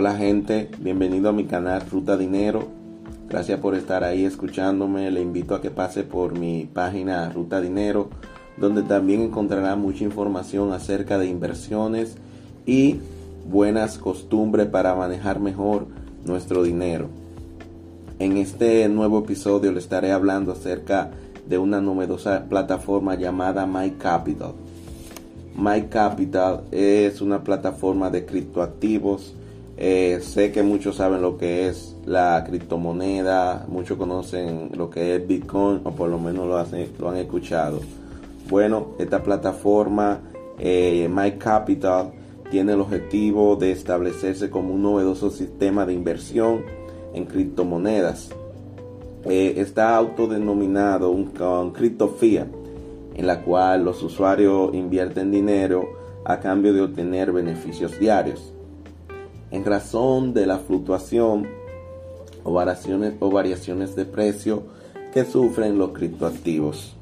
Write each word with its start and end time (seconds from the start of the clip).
Hola 0.00 0.14
gente, 0.14 0.70
bienvenido 0.78 1.28
a 1.28 1.32
mi 1.32 1.46
canal 1.46 1.82
Ruta 1.90 2.16
Dinero. 2.16 2.68
Gracias 3.28 3.58
por 3.58 3.74
estar 3.74 4.04
ahí 4.04 4.24
escuchándome. 4.24 5.10
Le 5.10 5.20
invito 5.20 5.56
a 5.56 5.60
que 5.60 5.72
pase 5.72 6.04
por 6.04 6.38
mi 6.38 6.70
página 6.72 7.28
Ruta 7.30 7.60
Dinero, 7.60 8.08
donde 8.56 8.84
también 8.84 9.22
encontrará 9.22 9.74
mucha 9.74 10.04
información 10.04 10.72
acerca 10.72 11.18
de 11.18 11.26
inversiones 11.26 12.16
y 12.64 13.00
buenas 13.50 13.98
costumbres 13.98 14.68
para 14.68 14.94
manejar 14.94 15.40
mejor 15.40 15.88
nuestro 16.24 16.62
dinero. 16.62 17.08
En 18.20 18.36
este 18.36 18.88
nuevo 18.88 19.18
episodio 19.18 19.72
le 19.72 19.80
estaré 19.80 20.12
hablando 20.12 20.52
acerca 20.52 21.10
de 21.48 21.58
una 21.58 21.80
novedosa 21.80 22.44
plataforma 22.48 23.16
llamada 23.16 23.66
My 23.66 23.90
Capital. 23.98 24.52
My 25.56 25.88
Capital 25.88 26.66
es 26.70 27.20
una 27.20 27.42
plataforma 27.42 28.10
de 28.10 28.24
criptoactivos. 28.24 29.34
Eh, 29.80 30.18
sé 30.22 30.50
que 30.50 30.64
muchos 30.64 30.96
saben 30.96 31.22
lo 31.22 31.38
que 31.38 31.68
es 31.68 31.94
la 32.04 32.42
criptomoneda, 32.44 33.64
muchos 33.68 33.96
conocen 33.96 34.72
lo 34.74 34.90
que 34.90 35.14
es 35.14 35.26
Bitcoin 35.26 35.82
o 35.84 35.92
por 35.92 36.10
lo 36.10 36.18
menos 36.18 36.48
lo, 36.48 37.08
han 37.08 37.16
escuchado. 37.16 37.78
Bueno, 38.50 38.88
esta 38.98 39.22
plataforma 39.22 40.18
eh, 40.58 41.08
My 41.08 41.38
Capital 41.38 42.10
tiene 42.50 42.72
el 42.72 42.80
objetivo 42.80 43.54
de 43.54 43.70
establecerse 43.70 44.50
como 44.50 44.74
un 44.74 44.82
novedoso 44.82 45.30
sistema 45.30 45.86
de 45.86 45.92
inversión 45.92 46.64
en 47.14 47.26
criptomonedas. 47.26 48.30
Eh, 49.26 49.54
está 49.58 49.94
autodenominado 49.94 51.10
un, 51.10 51.30
un 51.40 51.70
criptofía 51.70 52.48
en 53.14 53.26
la 53.28 53.42
cual 53.42 53.84
los 53.84 54.02
usuarios 54.02 54.74
invierten 54.74 55.30
dinero 55.30 55.88
a 56.24 56.40
cambio 56.40 56.72
de 56.72 56.80
obtener 56.80 57.30
beneficios 57.30 57.96
diarios. 58.00 58.54
En 59.50 59.64
razón 59.64 60.34
de 60.34 60.46
la 60.46 60.58
fluctuación 60.58 61.46
o 62.44 62.52
variaciones, 62.52 63.14
o 63.20 63.30
variaciones 63.30 63.96
de 63.96 64.04
precio 64.04 64.64
que 65.12 65.24
sufren 65.24 65.78
los 65.78 65.90
criptoactivos. 65.90 66.94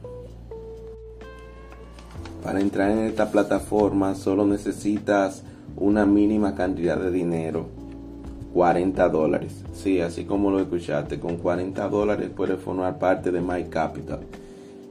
Para 2.43 2.61
entrar 2.61 2.93
en 2.93 3.01
esta 3.01 3.31
plataforma 3.31 4.15
solo 4.15 4.47
necesitas 4.47 5.43
una 5.77 6.07
mínima 6.07 6.55
cantidad 6.55 6.97
de 6.97 7.11
dinero, 7.11 7.67
40 8.55 9.09
dólares. 9.09 9.65
Sí, 9.75 10.01
así 10.01 10.25
como 10.25 10.51
lo 10.51 10.61
escuchaste, 10.61 11.19
con 11.19 11.37
40 11.37 11.89
dólares 11.89 12.31
puedes 12.35 12.61
formar 12.61 12.99
parte 12.99 13.33
de 13.33 13.41
My 13.41 13.65
Capital. 13.65 14.21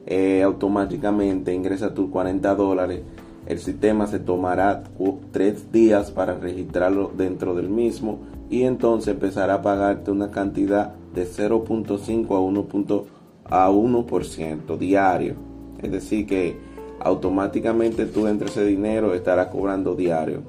Eh, 0.06 0.44
automáticamente 0.44 1.53
ingresa 1.53 1.94
tus 1.94 2.09
40 2.09 2.53
dólares. 2.56 3.02
El 3.46 3.60
sistema 3.60 4.08
se 4.08 4.20
tomará 4.20 4.84
tres 5.32 5.72
días 5.72 6.10
para 6.10 6.36
registrarlo 6.36 7.12
dentro 7.16 7.54
del 7.54 7.70
mismo 7.70 8.20
y 8.50 8.64
entonces 8.64 9.14
empezará 9.14 9.56
a 9.56 9.62
pagarte 9.62 10.12
una 10.12 10.32
cantidad 10.32 10.94
de 11.14 11.28
0.5 11.28 12.36
a 12.36 12.40
1. 12.40 13.06
a 13.46 13.70
1% 13.70 14.78
diario. 14.78 15.36
Es 15.82 15.92
decir 15.92 16.26
que 16.26 16.58
automáticamente 17.00 18.06
tú 18.08 18.28
entre 18.28 18.48
ese 18.48 18.66
dinero 18.66 19.14
estarás 19.14 19.48
cobrando 19.48 19.96
diario. 19.96 20.42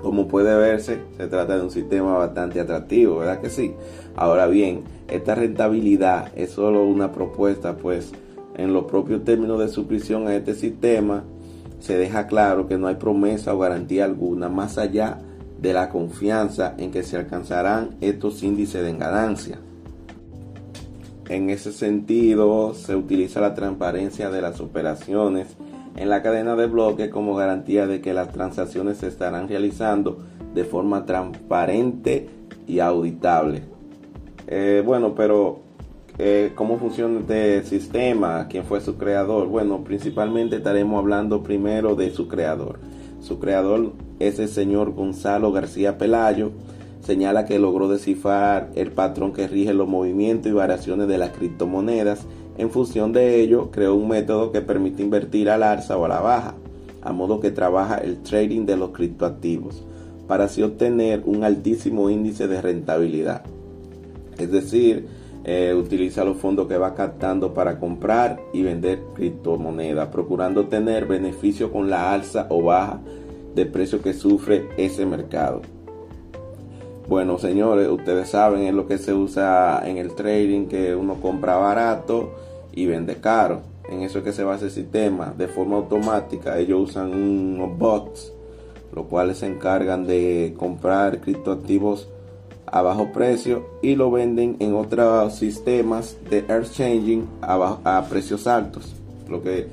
Como 0.00 0.28
puede 0.28 0.56
verse, 0.56 1.00
se 1.16 1.26
trata 1.26 1.56
de 1.56 1.64
un 1.64 1.70
sistema 1.70 2.16
bastante 2.16 2.60
atractivo, 2.60 3.18
¿verdad 3.18 3.40
que 3.40 3.50
sí? 3.50 3.74
Ahora 4.14 4.46
bien, 4.46 4.84
esta 5.08 5.34
rentabilidad 5.34 6.30
es 6.36 6.50
solo 6.50 6.84
una 6.84 7.12
propuesta, 7.12 7.76
pues 7.76 8.12
en 8.56 8.72
los 8.72 8.84
propios 8.84 9.24
términos 9.24 9.58
de 9.58 9.68
suscripción 9.68 10.28
a 10.28 10.34
este 10.34 10.54
sistema, 10.54 11.24
se 11.80 11.96
deja 11.96 12.26
claro 12.26 12.66
que 12.66 12.78
no 12.78 12.86
hay 12.86 12.96
promesa 12.96 13.54
o 13.54 13.58
garantía 13.58 14.04
alguna 14.04 14.48
más 14.48 14.78
allá 14.78 15.18
de 15.60 15.72
la 15.72 15.88
confianza 15.88 16.74
en 16.78 16.90
que 16.90 17.02
se 17.02 17.16
alcanzarán 17.16 17.96
estos 18.00 18.42
índices 18.42 18.82
de 18.82 18.96
ganancia. 18.96 19.58
En 21.28 21.50
ese 21.50 21.72
sentido, 21.72 22.74
se 22.74 22.94
utiliza 22.94 23.40
la 23.40 23.54
transparencia 23.54 24.30
de 24.30 24.40
las 24.40 24.60
operaciones 24.60 25.48
en 25.96 26.08
la 26.08 26.22
cadena 26.22 26.54
de 26.54 26.66
bloques 26.66 27.10
como 27.10 27.34
garantía 27.34 27.86
de 27.86 28.00
que 28.00 28.14
las 28.14 28.32
transacciones 28.32 28.98
se 28.98 29.08
estarán 29.08 29.48
realizando 29.48 30.18
de 30.54 30.64
forma 30.64 31.04
transparente 31.04 32.28
y 32.66 32.78
auditable. 32.78 33.62
Eh, 34.46 34.82
bueno, 34.84 35.14
pero 35.14 35.65
eh, 36.18 36.52
cómo 36.54 36.78
funciona 36.78 37.20
este 37.20 37.62
sistema, 37.64 38.46
quién 38.48 38.64
fue 38.64 38.80
su 38.80 38.96
creador. 38.96 39.48
Bueno, 39.48 39.84
principalmente 39.84 40.56
estaremos 40.56 40.98
hablando 40.98 41.42
primero 41.42 41.94
de 41.94 42.10
su 42.10 42.26
creador. 42.26 42.78
Su 43.20 43.38
creador 43.38 43.92
es 44.18 44.38
el 44.38 44.48
señor 44.48 44.92
Gonzalo 44.92 45.52
García 45.52 45.98
Pelayo. 45.98 46.52
Señala 47.02 47.44
que 47.44 47.58
logró 47.58 47.88
descifrar 47.88 48.70
el 48.74 48.92
patrón 48.92 49.32
que 49.32 49.46
rige 49.46 49.74
los 49.74 49.88
movimientos 49.88 50.50
y 50.50 50.54
variaciones 50.54 51.06
de 51.06 51.18
las 51.18 51.30
criptomonedas. 51.30 52.20
En 52.56 52.70
función 52.70 53.12
de 53.12 53.40
ello, 53.40 53.70
creó 53.70 53.94
un 53.94 54.08
método 54.08 54.50
que 54.52 54.62
permite 54.62 55.02
invertir 55.02 55.50
al 55.50 55.62
alza 55.62 55.98
o 55.98 56.06
a 56.06 56.08
la 56.08 56.20
baja, 56.20 56.54
a 57.02 57.12
modo 57.12 57.40
que 57.40 57.50
trabaja 57.50 57.98
el 57.98 58.22
trading 58.22 58.64
de 58.64 58.76
los 58.76 58.90
criptoactivos, 58.90 59.84
para 60.26 60.44
así 60.44 60.62
obtener 60.62 61.22
un 61.26 61.44
altísimo 61.44 62.08
índice 62.08 62.48
de 62.48 62.62
rentabilidad. 62.62 63.42
Es 64.38 64.50
decir, 64.50 65.06
eh, 65.48 65.72
utiliza 65.74 66.24
los 66.24 66.38
fondos 66.38 66.66
que 66.66 66.76
va 66.76 66.96
captando 66.96 67.54
para 67.54 67.78
comprar 67.78 68.40
y 68.52 68.64
vender 68.64 69.00
criptomonedas, 69.14 70.08
procurando 70.08 70.66
tener 70.66 71.06
beneficio 71.06 71.70
con 71.70 71.88
la 71.88 72.12
alza 72.12 72.48
o 72.50 72.64
baja 72.64 72.98
de 73.54 73.64
precio 73.64 74.02
que 74.02 74.12
sufre 74.12 74.68
ese 74.76 75.06
mercado. 75.06 75.62
Bueno, 77.08 77.38
señores, 77.38 77.88
ustedes 77.88 78.30
saben 78.30 78.62
es 78.62 78.74
lo 78.74 78.88
que 78.88 78.98
se 78.98 79.14
usa 79.14 79.80
en 79.86 79.98
el 79.98 80.16
trading, 80.16 80.66
que 80.66 80.96
uno 80.96 81.20
compra 81.20 81.54
barato 81.54 82.32
y 82.72 82.86
vende 82.86 83.14
caro. 83.20 83.60
En 83.88 84.02
eso 84.02 84.18
es 84.18 84.24
que 84.24 84.32
se 84.32 84.42
basa 84.42 84.64
el 84.64 84.72
sistema. 84.72 85.32
De 85.38 85.46
forma 85.46 85.76
automática, 85.76 86.58
ellos 86.58 86.90
usan 86.90 87.12
unos 87.12 87.78
bots, 87.78 88.32
los 88.92 89.06
cuales 89.06 89.38
se 89.38 89.46
encargan 89.46 90.08
de 90.08 90.56
comprar 90.58 91.20
criptoactivos 91.20 92.08
a 92.66 92.82
bajo 92.82 93.12
precio 93.12 93.66
y 93.82 93.94
lo 93.94 94.10
venden 94.10 94.56
en 94.58 94.74
otros 94.74 95.36
sistemas 95.36 96.16
de 96.28 96.38
exchanging 96.38 97.26
a, 97.40 97.78
a 97.84 98.04
precios 98.08 98.46
altos, 98.46 98.94
lo 99.28 99.42
que 99.42 99.68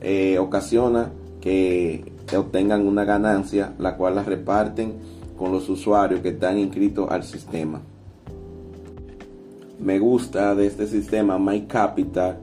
eh, 0.00 0.38
ocasiona 0.38 1.10
que, 1.40 2.04
obtengan 2.36 2.86
una 2.86 3.04
ganancia, 3.04 3.72
la 3.78 3.96
cual 3.96 4.16
la 4.16 4.22
reparten 4.22 4.92
con 5.38 5.50
los 5.50 5.68
usuarios 5.70 6.20
que 6.20 6.30
están 6.30 6.58
inscritos 6.58 7.10
al 7.10 7.24
sistema. 7.24 7.80
Me 9.80 9.98
gusta 9.98 10.54
de 10.54 10.66
este 10.66 10.86
sistema 10.86 11.38
My 11.38 11.62
Capital 11.62 12.38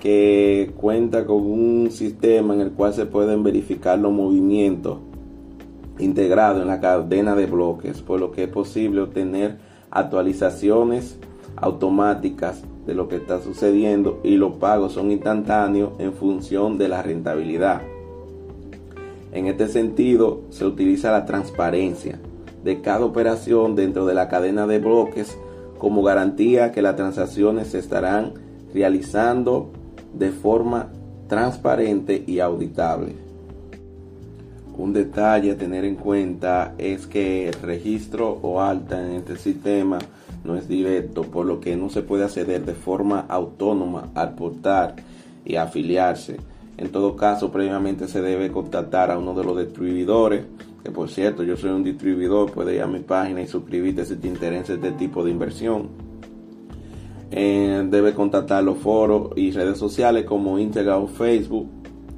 que 0.00 0.72
cuenta 0.76 1.24
con 1.26 1.42
un 1.42 1.90
sistema 1.92 2.54
en 2.54 2.60
el 2.62 2.72
cual 2.72 2.92
se 2.92 3.06
pueden 3.06 3.44
verificar 3.44 3.98
los 3.98 4.12
movimientos 4.12 4.98
integrado 6.00 6.62
en 6.62 6.68
la 6.68 6.80
cadena 6.80 7.34
de 7.34 7.46
bloques, 7.46 8.02
por 8.02 8.20
lo 8.20 8.32
que 8.32 8.44
es 8.44 8.48
posible 8.48 9.00
obtener 9.00 9.58
actualizaciones 9.90 11.18
automáticas 11.56 12.62
de 12.86 12.94
lo 12.94 13.08
que 13.08 13.16
está 13.16 13.40
sucediendo 13.40 14.20
y 14.24 14.36
los 14.36 14.54
pagos 14.54 14.92
son 14.92 15.10
instantáneos 15.10 15.92
en 15.98 16.12
función 16.12 16.78
de 16.78 16.88
la 16.88 17.02
rentabilidad. 17.02 17.82
En 19.32 19.46
este 19.46 19.68
sentido, 19.68 20.42
se 20.50 20.66
utiliza 20.66 21.12
la 21.12 21.24
transparencia 21.24 22.18
de 22.64 22.80
cada 22.80 23.04
operación 23.04 23.76
dentro 23.76 24.06
de 24.06 24.14
la 24.14 24.28
cadena 24.28 24.66
de 24.66 24.78
bloques 24.78 25.38
como 25.78 26.02
garantía 26.02 26.72
que 26.72 26.82
las 26.82 26.96
transacciones 26.96 27.68
se 27.68 27.78
estarán 27.78 28.34
realizando 28.74 29.70
de 30.12 30.30
forma 30.30 30.88
transparente 31.28 32.24
y 32.26 32.40
auditable. 32.40 33.29
Un 34.80 34.94
detalle 34.94 35.50
a 35.50 35.58
tener 35.58 35.84
en 35.84 35.94
cuenta 35.94 36.72
es 36.78 37.06
que 37.06 37.46
el 37.46 37.52
registro 37.52 38.38
o 38.40 38.62
alta 38.62 38.98
en 39.06 39.12
este 39.12 39.36
sistema 39.36 39.98
no 40.42 40.56
es 40.56 40.68
directo, 40.68 41.20
por 41.24 41.44
lo 41.44 41.60
que 41.60 41.76
no 41.76 41.90
se 41.90 42.00
puede 42.00 42.24
acceder 42.24 42.64
de 42.64 42.72
forma 42.72 43.26
autónoma 43.28 44.08
al 44.14 44.34
portal 44.34 44.94
y 45.44 45.56
afiliarse. 45.56 46.38
En 46.78 46.88
todo 46.88 47.14
caso, 47.14 47.52
previamente 47.52 48.08
se 48.08 48.22
debe 48.22 48.50
contactar 48.50 49.10
a 49.10 49.18
uno 49.18 49.34
de 49.34 49.44
los 49.44 49.58
distribuidores, 49.58 50.46
que 50.82 50.90
por 50.90 51.10
cierto, 51.10 51.42
yo 51.42 51.58
soy 51.58 51.72
un 51.72 51.84
distribuidor, 51.84 52.50
puedes 52.50 52.74
ir 52.74 52.80
a 52.80 52.86
mi 52.86 53.00
página 53.00 53.42
y 53.42 53.48
suscribirte 53.48 54.06
si 54.06 54.16
te 54.16 54.28
interesa 54.28 54.72
este 54.72 54.92
tipo 54.92 55.22
de 55.22 55.30
inversión. 55.30 55.88
Eh, 57.30 57.86
debe 57.90 58.14
contactar 58.14 58.64
los 58.64 58.78
foros 58.78 59.32
y 59.36 59.50
redes 59.50 59.76
sociales 59.76 60.24
como 60.24 60.58
Instagram 60.58 61.02
o 61.02 61.06
Facebook 61.06 61.68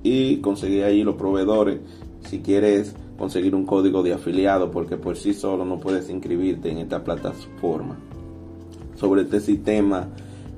y 0.05 0.37
conseguir 0.37 0.85
ahí 0.85 1.03
los 1.03 1.17
proveedores 1.17 1.81
si 2.25 2.41
quieres 2.41 2.95
conseguir 3.19 3.55
un 3.55 3.67
código 3.67 4.03
de 4.03 4.13
afiliado 4.13 4.71
porque 4.71 4.97
por 4.97 5.17
sí 5.17 5.35
solo 5.35 5.65
no 5.65 5.79
puedes 5.79 6.11
inscribirte 6.11 6.71
en 6.71 6.79
esta 6.79 7.05
plataforma. 7.05 7.97
Sobre 8.97 9.23
este 9.23 9.41
sistema 9.41 10.09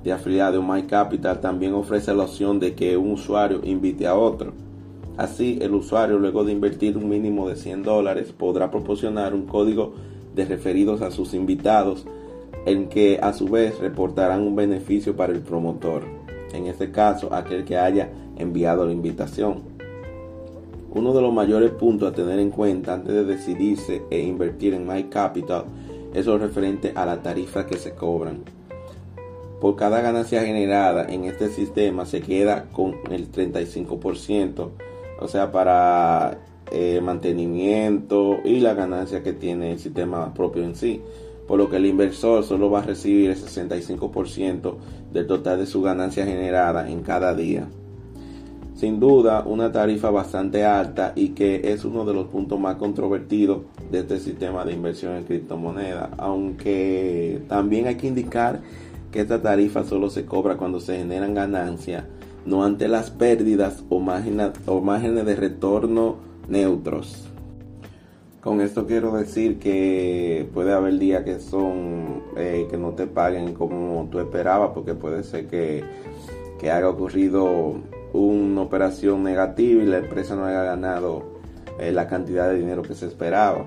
de 0.03 0.13
afiliado 0.13 0.63
MyCapital 0.63 1.41
también 1.41 1.75
ofrece 1.75 2.15
la 2.15 2.25
opción 2.25 2.61
de 2.61 2.75
que 2.75 2.97
un 2.97 3.13
usuario 3.13 3.61
invite 3.65 4.07
a 4.07 4.15
otro. 4.15 4.53
Así 5.17 5.59
el 5.61 5.75
usuario 5.75 6.19
luego 6.19 6.45
de 6.45 6.53
invertir 6.53 6.97
un 6.97 7.09
mínimo 7.09 7.49
de 7.49 7.57
100 7.57 7.83
dólares 7.83 8.33
podrá 8.37 8.71
proporcionar 8.71 9.33
un 9.33 9.47
código 9.47 9.95
de 10.35 10.45
referidos 10.45 11.03
a 11.03 11.11
sus 11.11 11.35
invitados, 11.35 12.05
en 12.67 12.89
que 12.89 13.19
a 13.23 13.33
su 13.33 13.47
vez 13.47 13.79
reportarán 13.79 14.43
un 14.43 14.57
beneficio 14.57 15.15
para 15.15 15.33
el 15.33 15.41
promotor, 15.41 16.03
en 16.53 16.67
este 16.67 16.91
caso 16.91 17.33
aquel 17.33 17.65
que 17.65 17.77
haya 17.77 18.11
enviado 18.37 18.87
la 18.87 18.93
invitación. 18.93 19.74
Uno 20.95 21.13
de 21.13 21.21
los 21.21 21.33
mayores 21.33 21.73
puntos 21.73 22.09
a 22.09 22.15
tener 22.15 22.39
en 22.39 22.51
cuenta 22.51 22.95
antes 22.95 23.13
de 23.13 23.25
decidirse 23.25 24.03
e 24.11 24.21
invertir 24.21 24.75
en 24.75 24.87
My 24.87 25.05
Capital 25.05 25.65
es 26.15 26.27
lo 26.27 26.39
referente 26.39 26.93
a 26.95 27.05
la 27.05 27.21
tarifa 27.21 27.67
que 27.67 27.77
se 27.77 27.95
cobran. 27.95 28.45
Por 29.61 29.75
cada 29.75 30.01
ganancia 30.01 30.45
generada 30.45 31.07
en 31.13 31.25
este 31.25 31.49
sistema 31.49 32.07
se 32.07 32.21
queda 32.21 32.67
con 32.71 32.95
el 33.11 33.33
35%, 33.33 34.69
o 35.21 35.29
sea, 35.29 35.51
para 35.51 36.39
eh, 36.71 37.01
mantenimiento 37.03 38.39
y 38.45 38.61
la 38.61 38.75
ganancia 38.75 39.23
que 39.25 39.33
tiene 39.33 39.73
el 39.73 39.81
sistema 39.81 40.33
propio 40.33 40.63
en 40.63 40.77
sí. 40.77 41.03
Por 41.49 41.59
lo 41.59 41.69
que 41.69 41.77
el 41.77 41.87
inversor 41.87 42.45
solo 42.45 42.71
va 42.71 42.81
a 42.81 42.83
recibir 42.83 43.31
el 43.31 43.37
65% 43.37 44.77
del 45.13 45.27
total 45.27 45.59
de 45.59 45.67
su 45.67 45.83
ganancia 45.83 46.25
generada 46.25 46.89
en 46.89 47.03
cada 47.03 47.35
día. 47.35 47.67
Sin 48.75 48.99
duda, 48.99 49.45
una 49.47 49.71
tarifa 49.71 50.11
bastante 50.11 50.65
alta 50.65 51.13
y 51.15 51.29
que 51.29 51.73
es 51.73 51.85
uno 51.85 52.05
de 52.05 52.13
los 52.13 52.27
puntos 52.27 52.59
más 52.59 52.75
controvertidos 52.75 53.63
de 53.91 54.01
este 54.01 54.19
sistema 54.19 54.65
de 54.65 54.73
inversión 54.73 55.15
en 55.15 55.25
criptomonedas. 55.25 56.11
Aunque 56.19 57.41
también 57.49 57.87
hay 57.87 57.95
que 57.95 58.09
indicar 58.09 58.61
que 59.13 59.21
esta 59.21 59.41
tarifa 59.41 59.85
solo 59.85 60.11
se 60.11 60.27
cobra 60.27 60.57
cuando 60.57 60.81
se 60.81 60.99
generan 60.99 61.35
ganancias, 61.35 62.05
no 62.47 62.65
ante 62.65 62.89
las 62.89 63.11
pérdidas 63.11 63.85
o 63.89 64.01
márgenes 64.01 65.25
de 65.25 65.37
retorno 65.37 66.17
neutros. 66.49 67.29
Con 68.41 68.61
esto 68.61 68.87
quiero 68.87 69.13
decir 69.13 69.61
que 69.61 70.49
puede 70.53 70.73
haber 70.73 70.99
días 70.99 71.23
que 71.23 71.39
son 71.39 72.25
eh, 72.37 72.67
que 72.69 72.77
no 72.77 72.91
te 72.91 73.07
paguen 73.07 73.55
como 73.55 74.09
tú 74.11 74.19
esperabas, 74.19 74.73
porque 74.75 74.95
puede 74.95 75.23
ser 75.23 75.47
que, 75.47 75.85
que 76.59 76.73
haya 76.73 76.89
ocurrido 76.89 77.77
una 78.15 78.63
operación 78.63 79.23
negativa 79.25 79.83
y 79.83 79.87
la 79.87 79.99
empresa 79.99 80.37
no 80.37 80.47
haya 80.47 80.63
ganado 80.63 81.35
eh, 81.79 81.93
la 81.93 82.07
cantidad 82.07 82.49
de 82.49 82.59
dinero 82.59 82.83
que 82.83 82.95
se 82.95 83.07
esperaba. 83.07 83.67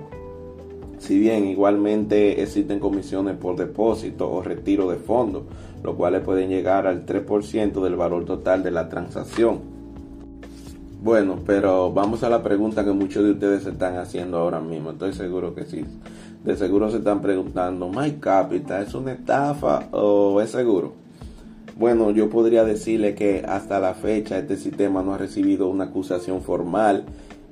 Si 0.98 1.18
bien 1.18 1.46
igualmente 1.46 2.42
existen 2.42 2.80
comisiones 2.80 3.36
por 3.36 3.56
depósito 3.56 4.30
o 4.30 4.42
retiro 4.42 4.90
de 4.90 4.96
fondos, 4.96 5.44
los 5.82 5.94
cuales 5.94 6.22
pueden 6.22 6.48
llegar 6.48 6.86
al 6.86 7.06
3% 7.06 7.82
del 7.82 7.94
valor 7.94 8.24
total 8.24 8.62
de 8.62 8.70
la 8.70 8.88
transacción. 8.88 9.60
Bueno, 11.00 11.38
pero 11.46 11.92
vamos 11.92 12.24
a 12.24 12.28
la 12.28 12.42
pregunta 12.42 12.84
que 12.84 12.90
muchos 12.90 13.22
de 13.22 13.30
ustedes 13.32 13.62
se 13.62 13.70
están 13.70 13.98
haciendo 13.98 14.38
ahora 14.38 14.58
mismo. 14.60 14.90
Estoy 14.90 15.12
seguro 15.12 15.54
que 15.54 15.64
sí. 15.64 15.84
De 16.42 16.56
seguro 16.56 16.90
se 16.90 16.98
están 16.98 17.20
preguntando, 17.20 17.88
¿My 17.88 18.12
Capital 18.12 18.82
es 18.82 18.94
una 18.94 19.12
estafa 19.12 19.88
o 19.92 20.40
es 20.40 20.50
seguro? 20.50 21.07
Bueno, 21.78 22.10
yo 22.10 22.28
podría 22.28 22.64
decirle 22.64 23.14
que 23.14 23.44
hasta 23.46 23.78
la 23.78 23.94
fecha 23.94 24.36
este 24.36 24.56
sistema 24.56 25.00
no 25.00 25.14
ha 25.14 25.18
recibido 25.18 25.68
una 25.68 25.84
acusación 25.84 26.42
formal 26.42 27.04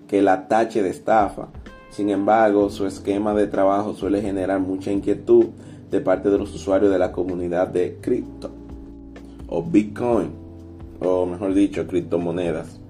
que 0.08 0.20
la 0.20 0.49
tache 0.49 0.82
de 0.82 0.90
estafa. 0.90 1.46
Sin 1.90 2.11
embargo, 2.11 2.69
su 2.69 2.87
esquema 2.87 3.34
de 3.34 3.46
trabajo 3.46 3.94
suele 3.94 4.20
generar 4.20 4.58
mucha 4.58 4.90
inquietud 4.90 5.46
de 5.93 6.00
parte 6.00 6.28
de 6.28 6.38
los 6.38 6.52
usuarios 6.52 6.90
de 6.90 6.99
la 6.99 7.12
comunidad 7.12 7.69
de 7.69 7.99
cripto 8.00 8.50
o 9.49 9.62
Bitcoin, 9.62 10.31
o 10.99 11.25
mejor 11.25 11.55
dicho, 11.55 11.87
criptomonedas. 11.87 12.81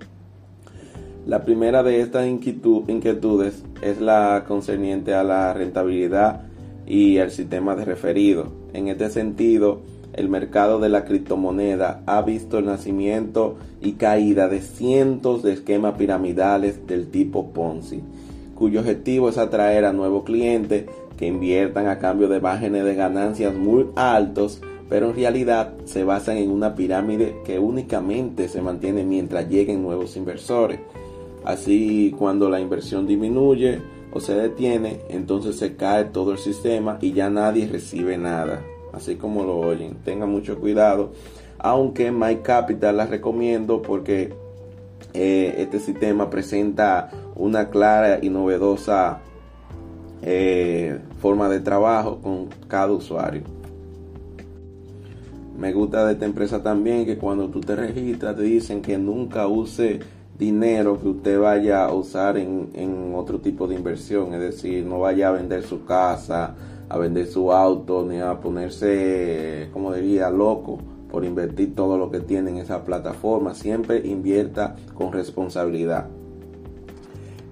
La 1.26 1.44
primera 1.44 1.82
de 1.82 2.00
estas 2.00 2.26
inquietudes 2.26 3.62
es 3.82 4.00
la 4.00 4.44
concerniente 4.48 5.12
a 5.12 5.22
la 5.22 5.52
rentabilidad 5.52 6.46
y 6.86 7.18
el 7.18 7.30
sistema 7.30 7.76
de 7.76 7.84
referido. 7.84 8.46
En 8.72 8.88
este 8.88 9.10
sentido, 9.10 9.82
el 10.16 10.28
mercado 10.28 10.80
de 10.80 10.88
la 10.88 11.04
criptomoneda 11.04 12.02
ha 12.06 12.22
visto 12.22 12.58
el 12.58 12.66
nacimiento 12.66 13.56
y 13.80 13.92
caída 13.92 14.48
de 14.48 14.60
cientos 14.60 15.42
de 15.42 15.52
esquemas 15.52 15.94
piramidales 15.96 16.86
del 16.86 17.08
tipo 17.08 17.50
Ponzi, 17.52 18.00
cuyo 18.54 18.80
objetivo 18.80 19.28
es 19.28 19.38
atraer 19.38 19.84
a 19.84 19.92
nuevos 19.92 20.24
clientes 20.24 20.86
que 21.16 21.26
inviertan 21.26 21.86
a 21.86 21.98
cambio 21.98 22.28
de 22.28 22.40
márgenes 22.40 22.84
de 22.84 22.94
ganancias 22.94 23.54
muy 23.54 23.86
altos, 23.94 24.60
pero 24.88 25.10
en 25.10 25.16
realidad 25.16 25.72
se 25.84 26.04
basan 26.04 26.36
en 26.38 26.50
una 26.50 26.74
pirámide 26.74 27.36
que 27.44 27.58
únicamente 27.58 28.48
se 28.48 28.62
mantiene 28.62 29.04
mientras 29.04 29.48
lleguen 29.48 29.82
nuevos 29.82 30.16
inversores. 30.16 30.80
Así 31.44 32.14
cuando 32.18 32.50
la 32.50 32.60
inversión 32.60 33.06
disminuye 33.06 33.80
o 34.12 34.20
se 34.20 34.34
detiene, 34.34 35.00
entonces 35.08 35.56
se 35.56 35.76
cae 35.76 36.04
todo 36.04 36.32
el 36.32 36.38
sistema 36.38 36.98
y 37.00 37.12
ya 37.12 37.30
nadie 37.30 37.68
recibe 37.68 38.18
nada. 38.18 38.62
Así 38.96 39.16
como 39.16 39.44
lo 39.44 39.58
oyen, 39.58 39.96
tengan 40.04 40.30
mucho 40.30 40.58
cuidado. 40.58 41.12
Aunque 41.58 42.10
My 42.10 42.36
Capital 42.36 42.96
la 42.96 43.06
recomiendo 43.06 43.82
porque 43.82 44.32
eh, 45.12 45.54
este 45.58 45.78
sistema 45.78 46.30
presenta 46.30 47.10
una 47.34 47.68
clara 47.68 48.18
y 48.22 48.30
novedosa 48.30 49.20
eh, 50.22 50.98
forma 51.20 51.50
de 51.50 51.60
trabajo 51.60 52.20
con 52.22 52.48
cada 52.68 52.92
usuario. 52.92 53.42
Me 55.58 55.72
gusta 55.72 56.06
de 56.06 56.14
esta 56.14 56.24
empresa 56.24 56.62
también 56.62 57.04
que 57.04 57.18
cuando 57.18 57.48
tú 57.48 57.60
te 57.60 57.76
registras 57.76 58.34
te 58.36 58.42
dicen 58.42 58.80
que 58.80 58.96
nunca 58.96 59.46
use 59.46 60.00
dinero 60.38 61.00
que 61.00 61.08
usted 61.08 61.38
vaya 61.38 61.84
a 61.84 61.92
usar 61.92 62.36
en, 62.38 62.70
en, 62.74 63.14
otro 63.14 63.40
tipo 63.40 63.66
de 63.66 63.74
inversión, 63.74 64.34
es 64.34 64.40
decir, 64.40 64.84
no 64.84 65.00
vaya 65.00 65.28
a 65.28 65.32
vender 65.32 65.62
su 65.62 65.84
casa, 65.86 66.54
a 66.88 66.98
vender 66.98 67.26
su 67.26 67.52
auto, 67.52 68.04
ni 68.08 68.18
a 68.18 68.40
ponerse, 68.40 69.68
como 69.72 69.92
diría, 69.92 70.30
loco 70.30 70.78
por 71.10 71.24
invertir 71.24 71.74
todo 71.74 71.98
lo 71.98 72.10
que 72.10 72.20
tiene 72.20 72.50
en 72.50 72.58
esa 72.58 72.84
plataforma. 72.84 73.54
Siempre 73.54 74.06
invierta 74.06 74.76
con 74.94 75.12
responsabilidad. 75.12 76.08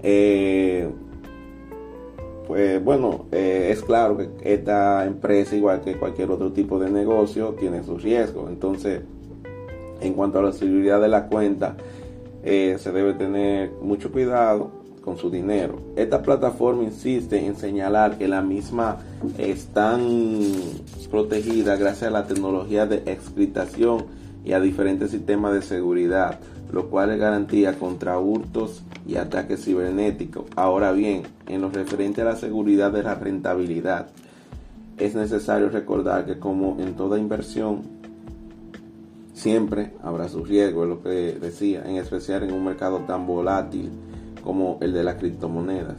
Eh, 0.02 0.88
pues 2.46 2.84
bueno, 2.84 3.24
eh, 3.32 3.68
es 3.70 3.82
claro 3.82 4.18
que 4.18 4.28
esta 4.42 5.06
empresa, 5.06 5.56
igual 5.56 5.80
que 5.80 5.96
cualquier 5.96 6.30
otro 6.30 6.52
tipo 6.52 6.78
de 6.78 6.90
negocio, 6.90 7.54
tiene 7.58 7.82
sus 7.82 8.02
riesgos. 8.02 8.50
Entonces, 8.50 9.00
en 10.00 10.12
cuanto 10.12 10.40
a 10.40 10.42
la 10.42 10.52
seguridad 10.52 11.00
de 11.00 11.08
la 11.08 11.26
cuenta, 11.26 11.76
eh, 12.42 12.76
se 12.78 12.92
debe 12.92 13.14
tener 13.14 13.72
mucho 13.80 14.12
cuidado 14.12 14.83
con 15.04 15.18
su 15.18 15.30
dinero. 15.30 15.78
Esta 15.96 16.22
plataforma 16.22 16.82
insiste 16.82 17.44
en 17.44 17.56
señalar 17.56 18.16
que 18.16 18.26
la 18.26 18.40
misma 18.40 18.98
están 19.36 20.00
protegida 21.10 21.76
gracias 21.76 22.08
a 22.08 22.10
la 22.10 22.26
tecnología 22.26 22.86
de 22.86 23.02
excriptación 23.06 24.06
y 24.44 24.52
a 24.52 24.60
diferentes 24.60 25.10
sistemas 25.10 25.52
de 25.52 25.62
seguridad, 25.62 26.40
lo 26.72 26.88
cual 26.88 27.10
es 27.10 27.18
garantía 27.18 27.78
contra 27.78 28.18
hurtos 28.18 28.82
y 29.06 29.16
ataques 29.16 29.64
cibernéticos. 29.64 30.46
Ahora 30.56 30.92
bien, 30.92 31.24
en 31.46 31.60
lo 31.60 31.70
referente 31.70 32.22
a 32.22 32.24
la 32.24 32.36
seguridad 32.36 32.90
de 32.90 33.02
la 33.02 33.14
rentabilidad, 33.14 34.08
es 34.96 35.14
necesario 35.14 35.68
recordar 35.68 36.24
que 36.24 36.38
como 36.38 36.78
en 36.80 36.94
toda 36.94 37.18
inversión, 37.18 37.82
siempre 39.34 39.92
habrá 40.02 40.28
su 40.28 40.44
riesgo, 40.44 40.84
es 40.84 40.88
lo 40.88 41.02
que 41.02 41.10
decía, 41.40 41.82
en 41.84 41.96
especial 41.96 42.44
en 42.44 42.52
un 42.54 42.64
mercado 42.64 43.00
tan 43.00 43.26
volátil 43.26 43.90
como 44.44 44.78
el 44.82 44.92
de 44.92 45.02
las 45.02 45.16
criptomonedas. 45.16 45.96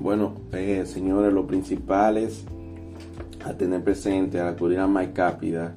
Bueno, 0.00 0.32
eh, 0.52 0.84
señores, 0.86 1.32
lo 1.32 1.46
principal 1.46 2.16
es 2.16 2.44
a 3.44 3.52
tener 3.54 3.82
presente 3.82 4.40
al 4.40 4.48
acudir 4.48 4.78
a 4.78 4.86
MyCapital 4.86 5.74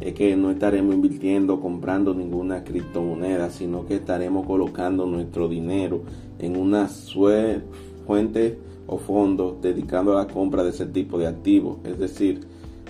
es 0.00 0.14
que 0.14 0.36
no 0.36 0.50
estaremos 0.50 0.94
invirtiendo, 0.94 1.60
comprando 1.60 2.14
ninguna 2.14 2.64
criptomoneda, 2.64 3.50
sino 3.50 3.86
que 3.86 3.96
estaremos 3.96 4.46
colocando 4.46 5.06
nuestro 5.06 5.48
dinero 5.48 6.02
en 6.38 6.56
una 6.56 6.88
fuente 6.88 8.58
o 8.86 8.98
fondo 8.98 9.56
dedicando 9.62 10.12
a 10.12 10.24
la 10.24 10.32
compra 10.32 10.64
de 10.64 10.70
ese 10.70 10.86
tipo 10.86 11.16
de 11.16 11.28
activos. 11.28 11.78
Es 11.84 11.98
decir, 11.98 12.40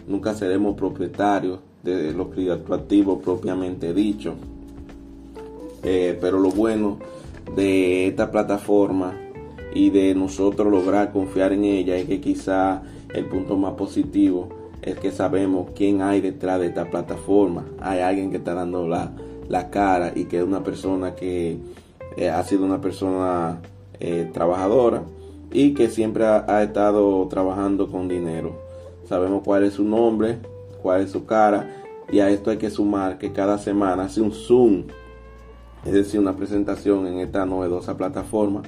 nunca 0.08 0.34
seremos 0.34 0.76
propietarios 0.76 1.60
de 1.82 2.12
los 2.12 2.28
criptoactivos 2.28 3.22
propiamente 3.22 3.92
dicho. 3.92 4.34
Eh, 5.84 6.16
pero 6.20 6.38
lo 6.38 6.50
bueno 6.50 6.98
de 7.54 8.06
esta 8.08 8.30
plataforma 8.30 9.20
y 9.74 9.90
de 9.90 10.14
nosotros 10.14 10.70
lograr 10.70 11.12
confiar 11.12 11.52
en 11.52 11.64
ella 11.64 11.96
es 11.96 12.06
que 12.06 12.20
quizá 12.20 12.82
el 13.12 13.26
punto 13.26 13.56
más 13.56 13.74
positivo 13.74 14.48
es 14.82 14.98
que 14.98 15.10
sabemos 15.10 15.70
quién 15.74 16.02
hay 16.02 16.20
detrás 16.20 16.60
de 16.60 16.66
esta 16.66 16.90
plataforma. 16.90 17.64
Hay 17.80 18.00
alguien 18.00 18.30
que 18.30 18.36
está 18.36 18.54
dando 18.54 18.86
la, 18.86 19.12
la 19.48 19.70
cara 19.70 20.12
y 20.14 20.24
que 20.24 20.38
es 20.38 20.44
una 20.44 20.62
persona 20.62 21.14
que 21.14 21.58
eh, 22.16 22.28
ha 22.28 22.42
sido 22.44 22.64
una 22.64 22.80
persona 22.80 23.60
eh, 24.00 24.30
trabajadora 24.32 25.02
y 25.52 25.72
que 25.72 25.88
siempre 25.88 26.24
ha 26.26 26.62
estado 26.62 27.26
trabajando 27.28 27.90
con 27.90 28.08
dinero. 28.08 28.58
Sabemos 29.08 29.42
cuál 29.44 29.64
es 29.64 29.74
su 29.74 29.84
nombre, 29.84 30.38
cuál 30.82 31.02
es 31.02 31.10
su 31.10 31.24
cara 31.24 31.70
y 32.10 32.20
a 32.20 32.28
esto 32.28 32.50
hay 32.50 32.58
que 32.58 32.70
sumar 32.70 33.18
que 33.18 33.32
cada 33.32 33.58
semana 33.58 34.04
hace 34.04 34.20
un 34.20 34.32
zoom, 34.32 34.84
es 35.84 35.92
decir, 35.92 36.20
una 36.20 36.36
presentación 36.36 37.06
en 37.06 37.18
esta 37.18 37.44
novedosa 37.44 37.96
plataforma 37.96 38.62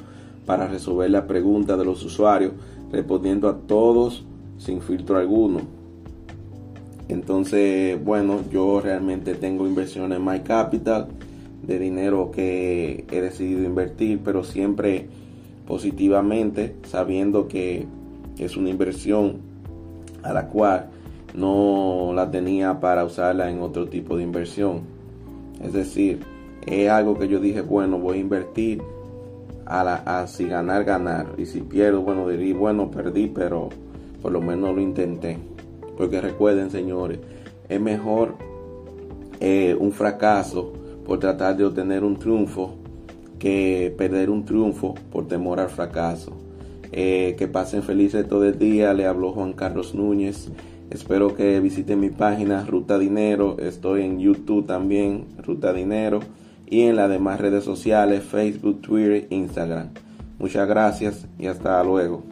para 0.44 0.68
resolver 0.68 1.10
la 1.10 1.26
pregunta 1.26 1.76
de 1.76 1.84
los 1.84 2.04
usuarios, 2.04 2.52
respondiendo 2.92 3.48
a 3.48 3.56
todos 3.56 4.24
sin 4.58 4.80
filtro 4.80 5.18
alguno. 5.18 5.60
Entonces, 7.08 8.02
bueno, 8.04 8.40
yo 8.50 8.80
realmente 8.80 9.34
tengo 9.34 9.66
inversiones 9.66 10.18
en 10.18 10.24
My 10.24 10.40
Capital, 10.40 11.08
de 11.62 11.78
dinero 11.78 12.30
que 12.32 13.04
he 13.10 13.20
decidido 13.20 13.64
invertir, 13.64 14.20
pero 14.24 14.44
siempre 14.44 15.08
positivamente, 15.66 16.76
sabiendo 16.86 17.48
que 17.48 17.86
es 18.38 18.56
una 18.56 18.70
inversión 18.70 19.38
a 20.22 20.32
la 20.32 20.48
cual 20.48 20.86
no 21.34 22.12
la 22.14 22.30
tenía 22.30 22.80
para 22.80 23.04
usarla 23.04 23.50
en 23.50 23.60
otro 23.60 23.88
tipo 23.88 24.16
de 24.16 24.22
inversión. 24.22 24.82
Es 25.62 25.72
decir, 25.72 26.20
es 26.64 26.88
algo 26.90 27.18
que 27.18 27.28
yo 27.28 27.40
dije, 27.40 27.60
bueno, 27.60 27.98
voy 27.98 28.18
a 28.18 28.20
invertir 28.20 28.82
a, 29.66 29.84
la, 29.84 30.26
si 30.26 30.46
ganar, 30.46 30.84
ganar. 30.84 31.34
Y 31.36 31.46
si 31.46 31.60
pierdo, 31.60 32.02
bueno, 32.02 32.28
diría, 32.28 32.54
bueno, 32.54 32.90
perdí, 32.90 33.26
pero 33.28 33.68
por 34.22 34.32
lo 34.32 34.40
menos 34.40 34.74
lo 34.74 34.80
intenté. 34.80 35.38
Porque 35.96 36.20
recuerden, 36.20 36.70
señores, 36.70 37.18
es 37.68 37.80
mejor 37.80 38.34
eh, 39.40 39.76
un 39.78 39.92
fracaso 39.92 40.72
por 41.04 41.18
tratar 41.18 41.56
de 41.56 41.64
obtener 41.64 42.04
un 42.04 42.16
triunfo 42.18 42.74
que 43.38 43.94
perder 43.96 44.30
un 44.30 44.44
triunfo 44.44 44.94
por 45.12 45.28
temor 45.28 45.60
al 45.60 45.68
fracaso. 45.68 46.32
Eh, 46.92 47.34
que 47.36 47.48
pasen 47.48 47.82
felices 47.82 48.26
todo 48.28 48.44
el 48.44 48.58
día. 48.58 48.94
Le 48.94 49.06
habló 49.06 49.32
Juan 49.32 49.52
Carlos 49.52 49.94
Núñez. 49.94 50.48
Espero 50.90 51.34
que 51.34 51.60
visiten 51.60 52.00
mi 52.00 52.10
página 52.10 52.64
Ruta 52.64 52.98
Dinero. 52.98 53.56
Estoy 53.58 54.02
en 54.02 54.18
YouTube 54.18 54.66
también, 54.66 55.26
Ruta 55.44 55.72
Dinero. 55.72 56.20
Y 56.66 56.82
en 56.82 56.96
las 56.96 57.08
demás 57.08 57.40
redes 57.40 57.64
sociales, 57.64 58.24
Facebook, 58.24 58.82
Twitter, 58.82 59.26
Instagram. 59.30 59.88
Muchas 60.38 60.68
gracias 60.68 61.26
y 61.38 61.46
hasta 61.46 61.82
luego. 61.82 62.24